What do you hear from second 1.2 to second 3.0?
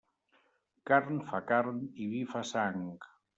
fa carn i vi fa sang.